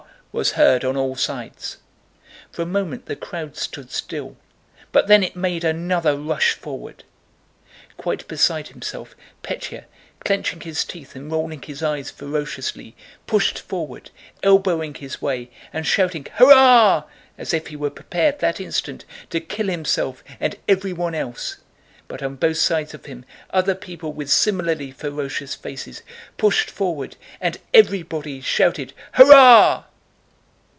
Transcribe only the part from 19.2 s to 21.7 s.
to kill himself and everyone else,